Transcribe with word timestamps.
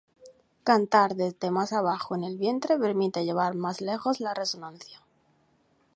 Cantar 0.63 1.13
desde 1.15 1.51
más 1.51 1.73
abajo 1.73 2.15
en 2.15 2.23
el 2.23 2.35
vientre 2.39 2.75
permite 2.79 3.23
llevar 3.23 3.53
más 3.53 3.81
lejos 3.81 4.19
la 4.19 4.33
resonancia. 4.33 4.99